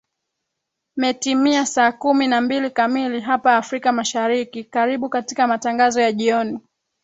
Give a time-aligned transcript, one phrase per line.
[0.95, 6.59] metimia saa kumi na mbili kamili hapa afrika mashariki karibu katika matangazo ya jioni